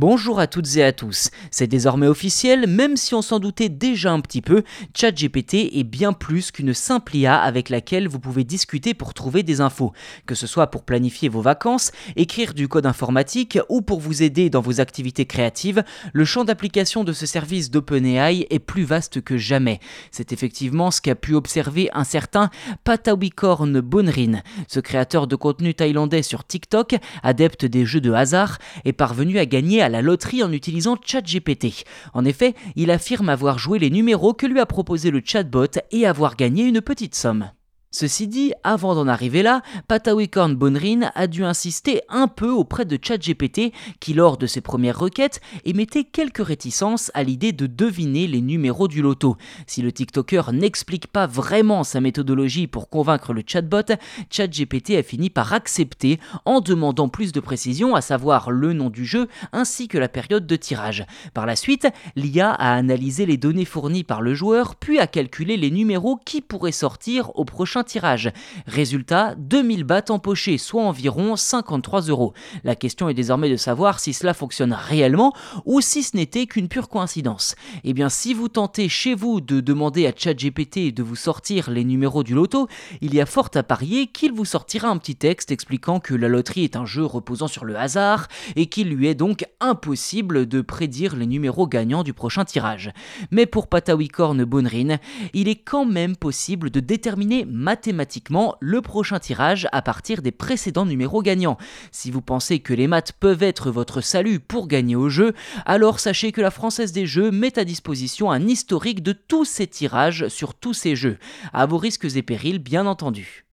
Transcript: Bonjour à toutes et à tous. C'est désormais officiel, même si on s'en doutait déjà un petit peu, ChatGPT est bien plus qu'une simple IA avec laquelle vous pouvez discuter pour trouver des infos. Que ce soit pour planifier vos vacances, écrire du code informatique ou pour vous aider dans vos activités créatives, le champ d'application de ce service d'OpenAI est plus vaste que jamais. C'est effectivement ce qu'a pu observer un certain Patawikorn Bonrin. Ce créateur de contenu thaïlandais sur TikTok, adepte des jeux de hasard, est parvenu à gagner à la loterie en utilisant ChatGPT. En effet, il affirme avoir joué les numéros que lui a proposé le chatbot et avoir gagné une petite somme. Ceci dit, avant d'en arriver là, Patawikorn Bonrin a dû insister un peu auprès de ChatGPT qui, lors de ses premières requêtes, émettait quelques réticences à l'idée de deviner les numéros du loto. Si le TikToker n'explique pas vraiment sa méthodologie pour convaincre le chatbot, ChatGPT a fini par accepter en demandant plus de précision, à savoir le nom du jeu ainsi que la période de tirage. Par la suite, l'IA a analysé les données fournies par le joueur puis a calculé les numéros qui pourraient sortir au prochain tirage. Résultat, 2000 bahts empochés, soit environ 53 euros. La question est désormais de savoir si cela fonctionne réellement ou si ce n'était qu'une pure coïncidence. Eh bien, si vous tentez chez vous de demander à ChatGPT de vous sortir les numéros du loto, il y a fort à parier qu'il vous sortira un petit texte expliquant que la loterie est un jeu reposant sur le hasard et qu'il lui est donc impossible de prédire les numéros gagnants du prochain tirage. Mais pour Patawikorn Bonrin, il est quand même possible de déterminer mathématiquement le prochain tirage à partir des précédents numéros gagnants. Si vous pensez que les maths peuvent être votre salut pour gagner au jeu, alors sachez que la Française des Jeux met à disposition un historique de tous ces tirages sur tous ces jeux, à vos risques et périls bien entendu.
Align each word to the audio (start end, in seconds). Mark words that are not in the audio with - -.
Bonjour 0.00 0.38
à 0.38 0.46
toutes 0.46 0.76
et 0.76 0.84
à 0.84 0.92
tous. 0.92 1.32
C'est 1.50 1.66
désormais 1.66 2.06
officiel, 2.06 2.68
même 2.68 2.96
si 2.96 3.14
on 3.14 3.20
s'en 3.20 3.40
doutait 3.40 3.68
déjà 3.68 4.12
un 4.12 4.20
petit 4.20 4.42
peu, 4.42 4.62
ChatGPT 4.94 5.76
est 5.76 5.82
bien 5.82 6.12
plus 6.12 6.52
qu'une 6.52 6.72
simple 6.72 7.16
IA 7.16 7.36
avec 7.36 7.68
laquelle 7.68 8.06
vous 8.06 8.20
pouvez 8.20 8.44
discuter 8.44 8.94
pour 8.94 9.12
trouver 9.12 9.42
des 9.42 9.60
infos. 9.60 9.92
Que 10.24 10.36
ce 10.36 10.46
soit 10.46 10.68
pour 10.68 10.84
planifier 10.84 11.28
vos 11.28 11.40
vacances, 11.40 11.90
écrire 12.14 12.54
du 12.54 12.68
code 12.68 12.86
informatique 12.86 13.58
ou 13.68 13.82
pour 13.82 13.98
vous 13.98 14.22
aider 14.22 14.50
dans 14.50 14.60
vos 14.60 14.80
activités 14.80 15.26
créatives, 15.26 15.82
le 16.12 16.24
champ 16.24 16.44
d'application 16.44 17.02
de 17.02 17.12
ce 17.12 17.26
service 17.26 17.68
d'OpenAI 17.72 18.46
est 18.50 18.60
plus 18.60 18.84
vaste 18.84 19.20
que 19.20 19.36
jamais. 19.36 19.80
C'est 20.12 20.32
effectivement 20.32 20.92
ce 20.92 21.00
qu'a 21.00 21.16
pu 21.16 21.34
observer 21.34 21.90
un 21.92 22.04
certain 22.04 22.50
Patawikorn 22.84 23.80
Bonrin. 23.80 24.42
Ce 24.68 24.78
créateur 24.78 25.26
de 25.26 25.34
contenu 25.34 25.74
thaïlandais 25.74 26.22
sur 26.22 26.44
TikTok, 26.44 26.94
adepte 27.24 27.64
des 27.64 27.84
jeux 27.84 28.00
de 28.00 28.12
hasard, 28.12 28.58
est 28.84 28.92
parvenu 28.92 29.40
à 29.40 29.46
gagner 29.46 29.82
à 29.82 29.87
la 29.88 30.02
loterie 30.02 30.42
en 30.42 30.52
utilisant 30.52 30.96
ChatGPT. 31.04 31.84
En 32.14 32.24
effet, 32.24 32.54
il 32.76 32.90
affirme 32.90 33.28
avoir 33.28 33.58
joué 33.58 33.78
les 33.78 33.90
numéros 33.90 34.34
que 34.34 34.46
lui 34.46 34.60
a 34.60 34.66
proposé 34.66 35.10
le 35.10 35.22
chatbot 35.24 35.66
et 35.90 36.06
avoir 36.06 36.36
gagné 36.36 36.64
une 36.64 36.80
petite 36.80 37.14
somme. 37.14 37.50
Ceci 37.90 38.28
dit, 38.28 38.52
avant 38.64 38.94
d'en 38.94 39.08
arriver 39.08 39.42
là, 39.42 39.62
Patawikorn 39.88 40.54
Bonrin 40.54 41.10
a 41.14 41.26
dû 41.26 41.42
insister 41.42 42.02
un 42.10 42.28
peu 42.28 42.50
auprès 42.50 42.84
de 42.84 42.98
ChatGPT 43.00 43.72
qui, 43.98 44.12
lors 44.12 44.36
de 44.36 44.46
ses 44.46 44.60
premières 44.60 44.98
requêtes, 44.98 45.40
émettait 45.64 46.04
quelques 46.04 46.46
réticences 46.46 47.10
à 47.14 47.22
l'idée 47.22 47.52
de 47.52 47.66
deviner 47.66 48.26
les 48.26 48.42
numéros 48.42 48.88
du 48.88 49.00
loto. 49.00 49.38
Si 49.66 49.80
le 49.80 49.90
TikToker 49.90 50.52
n'explique 50.52 51.06
pas 51.06 51.26
vraiment 51.26 51.82
sa 51.82 52.02
méthodologie 52.02 52.66
pour 52.66 52.90
convaincre 52.90 53.32
le 53.32 53.42
chatbot, 53.46 53.94
ChatGPT 54.28 54.90
a 54.98 55.02
fini 55.02 55.30
par 55.30 55.54
accepter 55.54 56.20
en 56.44 56.60
demandant 56.60 57.08
plus 57.08 57.32
de 57.32 57.40
précision, 57.40 57.94
à 57.94 58.02
savoir 58.02 58.50
le 58.50 58.74
nom 58.74 58.90
du 58.90 59.06
jeu 59.06 59.28
ainsi 59.52 59.88
que 59.88 59.96
la 59.96 60.10
période 60.10 60.46
de 60.46 60.56
tirage. 60.56 61.06
Par 61.32 61.46
la 61.46 61.56
suite, 61.56 61.88
l'IA 62.16 62.50
a 62.50 62.74
analysé 62.74 63.24
les 63.24 63.38
données 63.38 63.64
fournies 63.64 64.04
par 64.04 64.20
le 64.20 64.34
joueur 64.34 64.76
puis 64.76 64.98
a 64.98 65.06
calculé 65.06 65.56
les 65.56 65.70
numéros 65.70 66.20
qui 66.26 66.42
pourraient 66.42 66.70
sortir 66.70 67.34
au 67.34 67.46
prochain 67.46 67.78
tirage. 67.88 68.30
Résultat, 68.66 69.34
2000 69.36 69.82
bahts 69.84 70.10
empochés, 70.10 70.58
soit 70.58 70.82
environ 70.82 71.34
53 71.34 72.02
euros. 72.02 72.32
La 72.62 72.76
question 72.76 73.08
est 73.08 73.14
désormais 73.14 73.50
de 73.50 73.56
savoir 73.56 73.98
si 73.98 74.12
cela 74.12 74.34
fonctionne 74.34 74.72
réellement 74.72 75.32
ou 75.64 75.80
si 75.80 76.02
ce 76.02 76.16
n'était 76.16 76.46
qu'une 76.46 76.68
pure 76.68 76.88
coïncidence. 76.88 77.56
Eh 77.82 77.92
bien, 77.92 78.08
si 78.08 78.34
vous 78.34 78.48
tentez 78.48 78.88
chez 78.88 79.14
vous 79.14 79.40
de 79.40 79.60
demander 79.60 80.06
à 80.06 80.12
ChatGPT 80.14 80.94
de 80.94 81.02
vous 81.02 81.16
sortir 81.16 81.70
les 81.70 81.84
numéros 81.84 82.22
du 82.22 82.34
loto, 82.34 82.68
il 83.00 83.14
y 83.14 83.20
a 83.20 83.26
fort 83.26 83.50
à 83.54 83.62
parier 83.62 84.06
qu'il 84.06 84.32
vous 84.32 84.44
sortira 84.44 84.88
un 84.88 84.98
petit 84.98 85.16
texte 85.16 85.50
expliquant 85.50 86.00
que 86.00 86.14
la 86.14 86.28
loterie 86.28 86.64
est 86.64 86.76
un 86.76 86.86
jeu 86.86 87.04
reposant 87.04 87.48
sur 87.48 87.64
le 87.64 87.76
hasard 87.76 88.28
et 88.56 88.66
qu'il 88.66 88.90
lui 88.90 89.08
est 89.08 89.14
donc 89.14 89.46
impossible 89.60 90.46
de 90.46 90.60
prédire 90.60 91.16
les 91.16 91.26
numéros 91.26 91.66
gagnants 91.66 92.02
du 92.02 92.12
prochain 92.12 92.44
tirage. 92.44 92.92
Mais 93.30 93.46
pour 93.46 93.68
Patawikorn 93.68 94.44
Bonrin, 94.44 94.98
il 95.32 95.48
est 95.48 95.56
quand 95.56 95.86
même 95.86 96.16
possible 96.16 96.70
de 96.70 96.80
déterminer 96.80 97.44
mathématiquement 97.68 98.56
le 98.60 98.80
prochain 98.80 99.18
tirage 99.18 99.68
à 99.72 99.82
partir 99.82 100.22
des 100.22 100.30
précédents 100.30 100.86
numéros 100.86 101.20
gagnants. 101.20 101.58
Si 101.92 102.10
vous 102.10 102.22
pensez 102.22 102.60
que 102.60 102.72
les 102.72 102.86
maths 102.86 103.12
peuvent 103.12 103.42
être 103.42 103.70
votre 103.70 104.00
salut 104.00 104.40
pour 104.40 104.68
gagner 104.68 104.96
au 104.96 105.10
jeu, 105.10 105.34
alors 105.66 106.00
sachez 106.00 106.32
que 106.32 106.40
la 106.40 106.50
Française 106.50 106.92
des 106.92 107.04
Jeux 107.04 107.30
met 107.30 107.58
à 107.58 107.64
disposition 107.64 108.30
un 108.30 108.48
historique 108.48 109.02
de 109.02 109.12
tous 109.12 109.44
ces 109.44 109.66
tirages 109.66 110.28
sur 110.28 110.54
tous 110.54 110.72
ces 110.72 110.96
jeux, 110.96 111.18
à 111.52 111.66
vos 111.66 111.76
risques 111.76 112.16
et 112.16 112.22
périls 112.22 112.58
bien 112.58 112.86
entendu. 112.86 113.47